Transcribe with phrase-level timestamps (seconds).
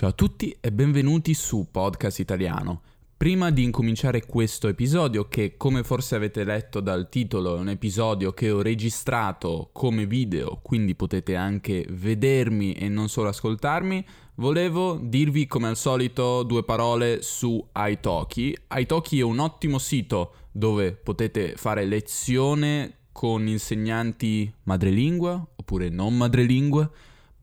[0.00, 2.80] Ciao a tutti e benvenuti su Podcast Italiano.
[3.18, 8.32] Prima di incominciare questo episodio, che come forse avete letto dal titolo è un episodio
[8.32, 14.02] che ho registrato come video, quindi potete anche vedermi e non solo ascoltarmi,
[14.36, 18.56] volevo dirvi come al solito due parole su Italki.
[18.72, 26.90] Italki è un ottimo sito dove potete fare lezione con insegnanti madrelingua oppure non madrelingua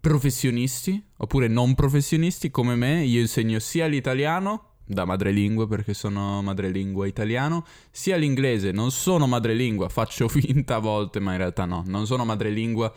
[0.07, 7.05] professionisti oppure non professionisti come me, io insegno sia l'italiano da madrelingua perché sono madrelingua
[7.07, 12.05] italiano, sia l'inglese, non sono madrelingua, faccio finta a volte, ma in realtà no, non
[12.05, 12.93] sono madrelingua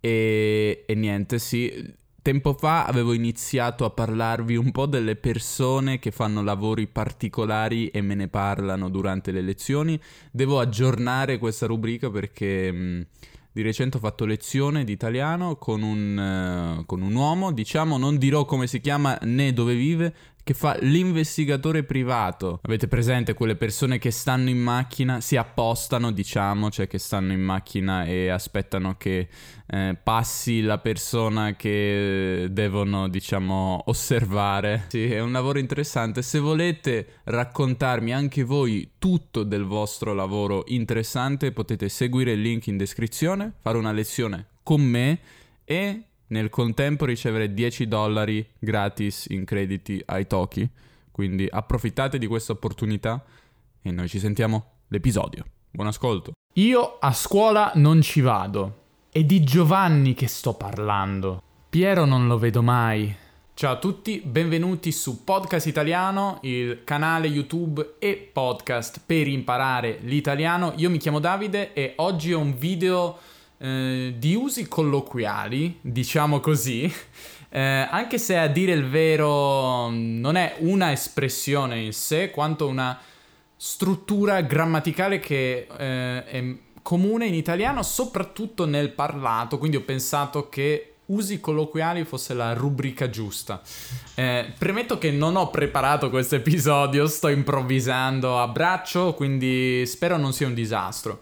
[0.00, 1.98] e, e niente, sì.
[2.22, 8.02] Tempo fa avevo iniziato a parlarvi un po' delle persone che fanno lavori particolari e
[8.02, 9.98] me ne parlano durante le lezioni.
[10.30, 12.72] Devo aggiornare questa rubrica perché...
[12.72, 13.06] Mh,
[13.52, 18.16] di recente ho fatto lezione di italiano con un, uh, con un uomo, diciamo, non
[18.16, 22.60] dirò come si chiama né dove vive, che fa l'investigatore privato.
[22.62, 27.40] Avete presente quelle persone che stanno in macchina, si appostano, diciamo, cioè che stanno in
[27.40, 29.28] macchina e aspettano che
[29.66, 34.86] eh, passi la persona che devono, diciamo, osservare.
[34.88, 36.22] Sì, è un lavoro interessante.
[36.22, 42.76] Se volete raccontarmi anche voi tutto del vostro lavoro interessante, potete seguire il link in
[42.76, 45.18] descrizione, fare una lezione con me
[45.64, 50.68] e nel contempo ricevere 10 dollari gratis in crediti ai Toki.
[51.10, 53.24] Quindi approfittate di questa opportunità
[53.82, 55.44] e noi ci sentiamo l'episodio.
[55.70, 56.32] Buon ascolto.
[56.54, 58.78] Io a scuola non ci vado.
[59.10, 61.42] È di Giovanni che sto parlando.
[61.68, 63.14] Piero non lo vedo mai.
[63.54, 70.72] Ciao a tutti, benvenuti su Podcast Italiano, il canale YouTube e podcast per imparare l'italiano.
[70.76, 73.18] Io mi chiamo Davide e oggi ho un video
[73.62, 76.90] eh, di usi colloquiali, diciamo così,
[77.50, 82.98] eh, anche se a dire il vero non è una espressione in sé, quanto una
[83.56, 90.94] struttura grammaticale che eh, è comune in italiano, soprattutto nel parlato, quindi ho pensato che
[91.06, 93.60] usi colloquiali fosse la rubrica giusta.
[94.14, 100.32] Eh, premetto che non ho preparato questo episodio, sto improvvisando a braccio, quindi spero non
[100.32, 101.20] sia un disastro.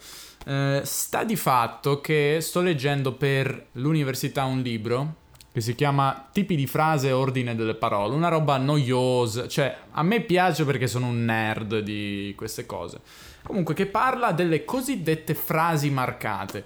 [0.48, 5.16] Eh, sta di fatto che sto leggendo per l'università un libro
[5.52, 10.02] che si chiama Tipi di frase e ordine delle parole, una roba noiosa, cioè a
[10.02, 13.00] me piace perché sono un nerd di queste cose.
[13.42, 16.64] Comunque che parla delle cosiddette frasi marcate,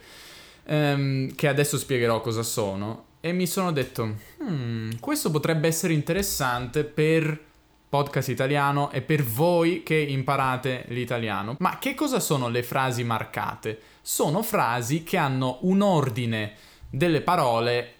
[0.64, 6.84] ehm, che adesso spiegherò cosa sono, e mi sono detto, hmm, questo potrebbe essere interessante
[6.84, 7.50] per
[7.92, 11.56] podcast italiano e per voi che imparate l'italiano.
[11.58, 13.78] Ma che cosa sono le frasi marcate?
[14.00, 16.54] Sono frasi che hanno un ordine
[16.88, 17.94] delle parole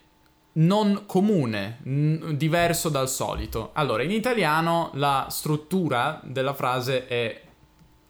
[0.53, 3.73] non comune, n- diverso dal solito.
[3.75, 7.43] Allora, in italiano la struttura della frase è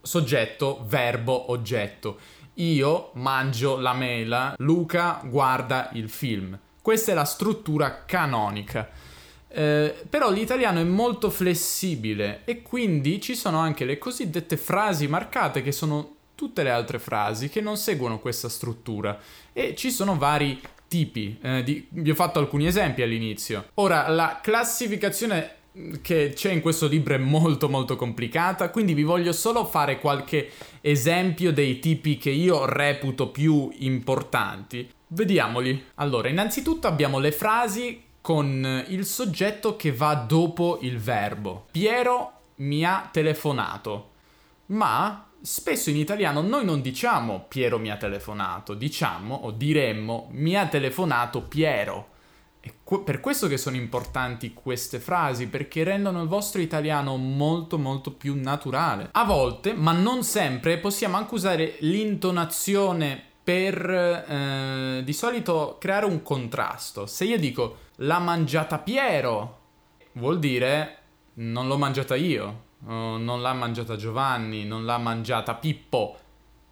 [0.00, 2.16] soggetto, verbo, oggetto.
[2.54, 6.56] Io mangio la mela, Luca guarda il film.
[6.80, 9.10] Questa è la struttura canonica.
[9.54, 15.62] Eh, però l'italiano è molto flessibile e quindi ci sono anche le cosiddette frasi marcate
[15.62, 19.18] che sono tutte le altre frasi che non seguono questa struttura
[19.52, 21.38] e ci sono vari tipi.
[21.40, 23.66] Eh, di, vi ho fatto alcuni esempi all'inizio.
[23.74, 25.60] Ora, la classificazione
[26.02, 30.50] che c'è in questo libro è molto molto complicata, quindi vi voglio solo fare qualche
[30.80, 34.90] esempio dei tipi che io reputo più importanti.
[35.08, 35.82] Vediamoli.
[35.96, 41.66] Allora, innanzitutto abbiamo le frasi con il soggetto che va dopo il verbo.
[41.70, 44.10] Piero mi ha telefonato.
[44.66, 50.56] Ma spesso in italiano noi non diciamo Piero mi ha telefonato, diciamo o diremmo mi
[50.56, 52.10] ha telefonato Piero.
[52.60, 52.72] È
[53.02, 58.40] per questo che sono importanti queste frasi, perché rendono il vostro italiano molto molto più
[58.40, 59.08] naturale.
[59.10, 66.22] A volte, ma non sempre, possiamo anche usare l'intonazione per eh, di solito creare un
[66.22, 67.06] contrasto.
[67.06, 69.58] Se io dico l'ha mangiata Piero,
[70.12, 70.96] vuol dire
[71.34, 76.16] non l'ho mangiata io, non l'ha mangiata Giovanni, non l'ha mangiata Pippo,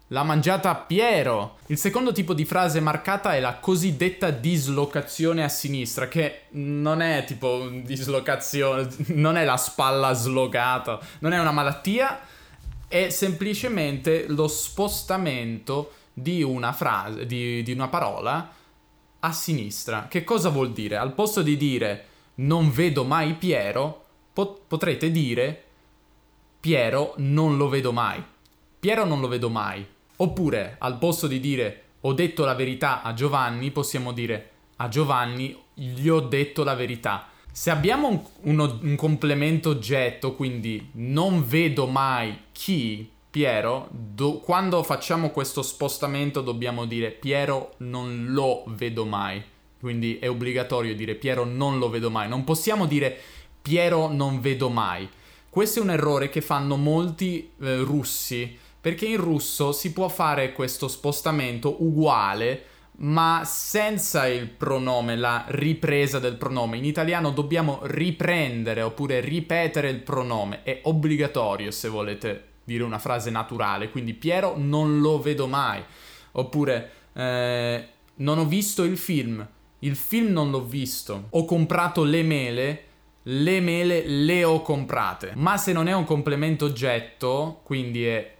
[0.07, 1.57] l'ha mangiata Piero.
[1.67, 7.23] Il secondo tipo di frase marcata è la cosiddetta dislocazione a sinistra, che non è
[7.25, 12.19] tipo dislocazione, non è la spalla slogata, non è una malattia,
[12.87, 18.53] è semplicemente lo spostamento di una frase, di, di una parola
[19.19, 20.07] a sinistra.
[20.07, 20.97] Che cosa vuol dire?
[20.97, 22.05] Al posto di dire
[22.35, 25.63] non vedo mai Piero, pot- potrete dire
[26.59, 28.23] Piero non lo vedo mai.
[28.79, 29.85] Piero non lo vedo mai.
[30.17, 35.57] Oppure al posto di dire ho detto la verità a Giovanni, possiamo dire a Giovanni
[35.73, 37.27] gli ho detto la verità.
[37.51, 44.83] Se abbiamo un, uno, un complemento oggetto, quindi non vedo mai chi, Piero, do, quando
[44.83, 49.41] facciamo questo spostamento dobbiamo dire Piero non lo vedo mai.
[49.79, 52.27] Quindi è obbligatorio dire Piero non lo vedo mai.
[52.27, 53.17] Non possiamo dire
[53.61, 55.09] Piero non vedo mai.
[55.49, 60.51] Questo è un errore che fanno molti eh, russi, perché in russo si può fare
[60.51, 62.65] questo spostamento uguale
[63.03, 66.77] ma senza il pronome, la ripresa del pronome.
[66.77, 73.29] In italiano dobbiamo riprendere oppure ripetere il pronome, è obbligatorio se volete dire una frase
[73.29, 75.83] naturale, quindi Piero non lo vedo mai,
[76.33, 79.47] oppure eh, non ho visto il film,
[79.79, 82.83] il film non l'ho visto, ho comprato le mele,
[83.23, 88.35] le mele le ho comprate, ma se non è un complemento oggetto, quindi è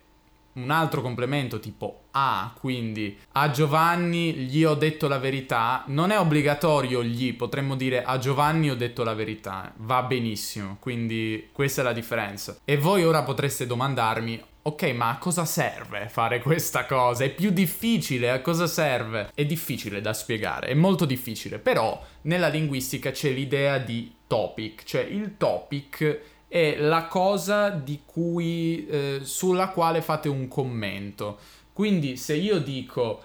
[0.53, 6.19] un altro complemento tipo a, quindi a Giovanni gli ho detto la verità, non è
[6.19, 11.83] obbligatorio gli, potremmo dire a Giovanni ho detto la verità, va benissimo, quindi questa è
[11.83, 12.57] la differenza.
[12.65, 17.23] E voi ora potreste domandarmi, ok, ma a cosa serve fare questa cosa?
[17.23, 19.31] È più difficile, a cosa serve?
[19.33, 25.01] È difficile da spiegare, è molto difficile, però nella linguistica c'è l'idea di topic, cioè
[25.01, 31.39] il topic è la cosa cui, eh, sulla quale fate un commento.
[31.81, 33.23] Quindi se io dico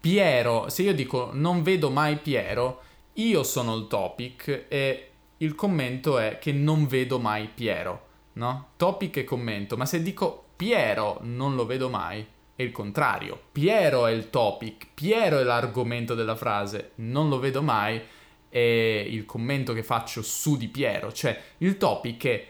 [0.00, 2.80] Piero, se io dico non vedo mai Piero,
[3.12, 8.68] io sono il topic e il commento è che non vedo mai Piero, no?
[8.78, 12.26] Topic e commento, ma se dico Piero non lo vedo mai,
[12.56, 13.38] è il contrario.
[13.52, 18.00] Piero è il topic, Piero è l'argomento della frase, non lo vedo mai,
[18.48, 22.46] è il commento che faccio su di Piero, cioè il topic è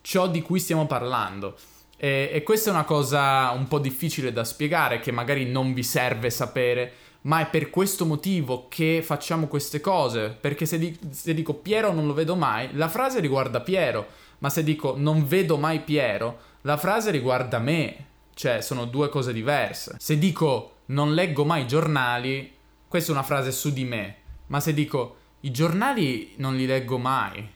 [0.00, 1.56] ciò di cui stiamo parlando.
[2.04, 5.84] E, e, questa è una cosa un po' difficile da spiegare, che magari non vi
[5.84, 10.30] serve sapere, ma è per questo motivo che facciamo queste cose.
[10.30, 14.04] Perché se, di- se dico Piero non lo vedo mai, la frase riguarda Piero,
[14.38, 18.06] ma se dico non vedo mai Piero, la frase riguarda me.
[18.34, 19.94] Cioè, sono due cose diverse.
[20.00, 22.52] Se dico non leggo mai i giornali,
[22.88, 24.16] questa è una frase su di me.
[24.48, 27.48] Ma se dico i giornali non li leggo mai,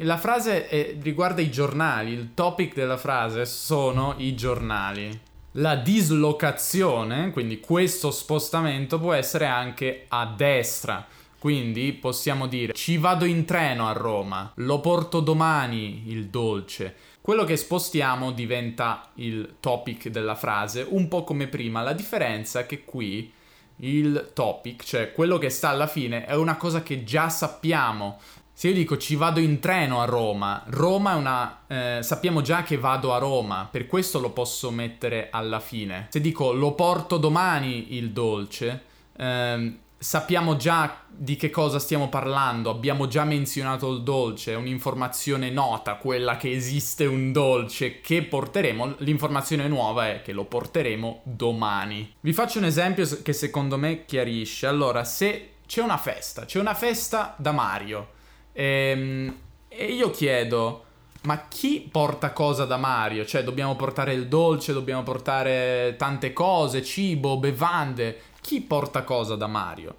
[0.00, 5.20] la frase è, riguarda i giornali, il topic della frase sono i giornali.
[5.52, 11.06] La dislocazione, quindi questo spostamento, può essere anche a destra.
[11.38, 16.94] Quindi possiamo dire ci vado in treno a Roma, lo porto domani il dolce.
[17.20, 21.82] Quello che spostiamo diventa il topic della frase, un po' come prima.
[21.82, 23.32] La differenza è che qui
[23.78, 28.18] il topic, cioè quello che sta alla fine, è una cosa che già sappiamo.
[28.58, 31.58] Se io dico ci vado in treno a Roma, Roma è una...
[31.66, 36.06] Eh, sappiamo già che vado a Roma, per questo lo posso mettere alla fine.
[36.08, 38.82] Se dico lo porto domani il dolce,
[39.14, 45.50] eh, sappiamo già di che cosa stiamo parlando, abbiamo già menzionato il dolce, è un'informazione
[45.50, 52.10] nota, quella che esiste un dolce che porteremo, l'informazione nuova è che lo porteremo domani.
[52.20, 54.66] Vi faccio un esempio che secondo me chiarisce.
[54.66, 58.14] Allora, se c'è una festa, c'è una festa da Mario
[58.58, 59.36] Ehm,
[59.68, 60.84] e io chiedo,
[61.22, 63.26] ma chi porta cosa da Mario?
[63.26, 68.20] Cioè, dobbiamo portare il dolce, dobbiamo portare tante cose, cibo, bevande.
[68.40, 69.96] Chi porta cosa da Mario?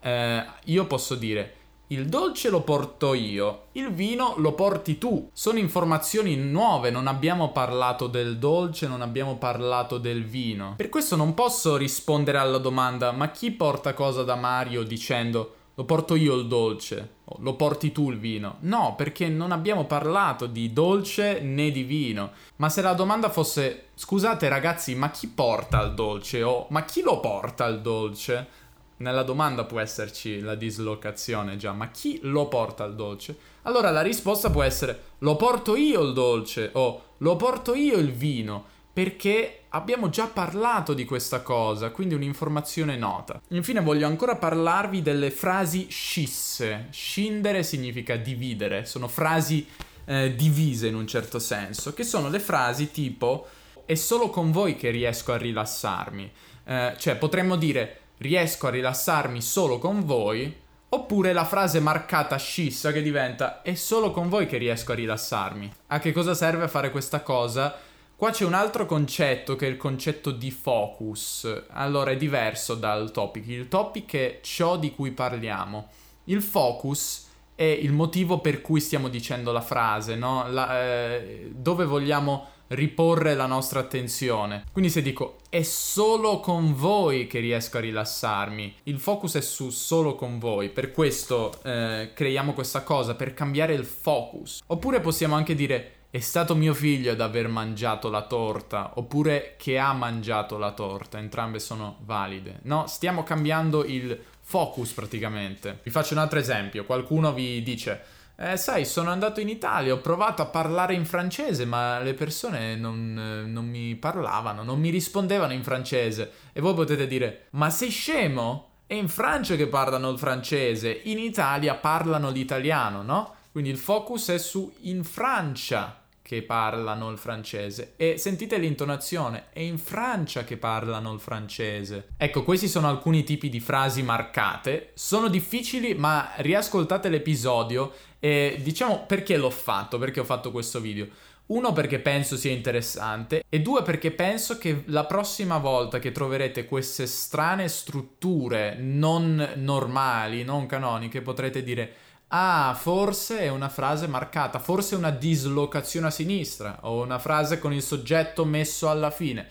[0.00, 1.54] Eh, io posso dire,
[1.88, 5.28] il dolce lo porto io, il vino lo porti tu.
[5.34, 10.74] Sono informazioni nuove, non abbiamo parlato del dolce, non abbiamo parlato del vino.
[10.76, 15.84] Per questo non posso rispondere alla domanda, ma chi porta cosa da Mario dicendo lo
[15.84, 18.56] porto io il dolce, lo porti tu il vino.
[18.62, 22.32] No, perché non abbiamo parlato di dolce né di vino.
[22.56, 26.42] Ma se la domanda fosse, scusate ragazzi, ma chi porta il dolce?
[26.42, 28.48] O ma chi lo porta il dolce?
[28.96, 33.38] Nella domanda può esserci la dislocazione già, ma chi lo porta il dolce?
[33.62, 38.10] Allora la risposta può essere lo porto io il dolce o lo porto io il
[38.10, 43.40] vino perché abbiamo già parlato di questa cosa, quindi un'informazione nota.
[43.48, 46.88] Infine voglio ancora parlarvi delle frasi scisse.
[46.90, 49.66] Scindere significa dividere, sono frasi
[50.04, 53.46] eh, divise in un certo senso, che sono le frasi tipo
[53.84, 56.30] è solo con voi che riesco a rilassarmi.
[56.64, 60.54] Eh, cioè potremmo dire riesco a rilassarmi solo con voi,
[60.90, 65.72] oppure la frase marcata scissa che diventa è solo con voi che riesco a rilassarmi.
[65.88, 67.76] A che cosa serve fare questa cosa?
[68.18, 71.66] Qua c'è un altro concetto che è il concetto di focus.
[71.68, 73.46] Allora è diverso dal topic.
[73.46, 75.86] Il topic è ciò di cui parliamo.
[76.24, 80.50] Il focus è il motivo per cui stiamo dicendo la frase, no?
[80.50, 84.64] La, eh, dove vogliamo riporre la nostra attenzione.
[84.72, 89.70] Quindi se dico è solo con voi che riesco a rilassarmi, il focus è su
[89.70, 94.60] solo con voi, per questo eh, creiamo questa cosa, per cambiare il focus.
[94.66, 99.78] Oppure possiamo anche dire è stato mio figlio ad aver mangiato la torta, oppure che
[99.78, 102.60] ha mangiato la torta, entrambe sono valide.
[102.62, 105.80] No, stiamo cambiando il focus praticamente.
[105.82, 109.98] Vi faccio un altro esempio, qualcuno vi dice eh, sai, sono andato in Italia, ho
[109.98, 115.52] provato a parlare in francese, ma le persone non, non, mi parlavano, non mi rispondevano
[115.52, 116.30] in francese.
[116.52, 118.66] E voi potete dire, ma sei scemo?
[118.86, 123.34] È in Francia che parlano il francese, in Italia parlano l'italiano, no?
[123.58, 129.58] Quindi il focus è su in Francia che parlano il francese e sentite l'intonazione, è
[129.58, 132.10] in Francia che parlano il francese.
[132.16, 139.06] Ecco, questi sono alcuni tipi di frasi marcate, sono difficili ma riascoltate l'episodio e diciamo
[139.08, 141.08] perché l'ho fatto, perché ho fatto questo video.
[141.46, 146.64] Uno perché penso sia interessante e due perché penso che la prossima volta che troverete
[146.64, 154.58] queste strane strutture non normali, non canoniche, potrete dire Ah, forse è una frase marcata,
[154.58, 159.46] forse è una dislocazione a sinistra o una frase con il soggetto messo alla fine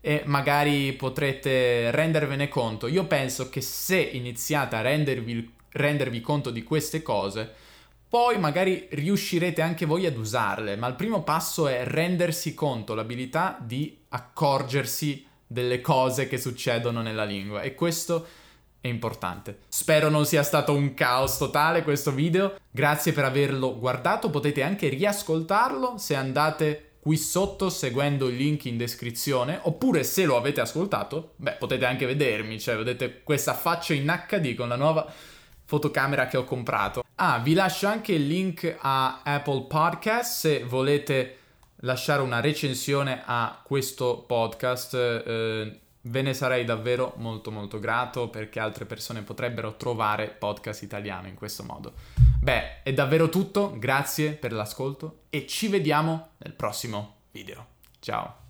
[0.00, 2.88] e magari potrete rendervene conto.
[2.88, 7.48] Io penso che se iniziate a rendervi, rendervi conto di queste cose,
[8.08, 13.56] poi magari riuscirete anche voi ad usarle, ma il primo passo è rendersi conto, l'abilità
[13.60, 18.26] di accorgersi delle cose che succedono nella lingua e questo
[18.86, 19.58] è importante.
[19.68, 22.56] Spero non sia stato un caos totale questo video.
[22.70, 24.30] Grazie per averlo guardato.
[24.30, 29.60] Potete anche riascoltarlo se andate qui sotto seguendo il link in descrizione.
[29.62, 32.58] Oppure se lo avete ascoltato, beh, potete anche vedermi.
[32.58, 35.10] Cioè, vedete questa faccia in HD con la nuova
[35.64, 37.04] fotocamera che ho comprato.
[37.16, 41.38] Ah, vi lascio anche il link a Apple Podcast se volete
[41.80, 44.94] lasciare una recensione a questo podcast.
[44.94, 51.26] Eh, Ve ne sarei davvero molto molto grato perché altre persone potrebbero trovare podcast italiano
[51.26, 51.94] in questo modo.
[52.40, 57.66] Beh, è davvero tutto, grazie per l'ascolto e ci vediamo nel prossimo video.
[57.98, 58.45] Ciao!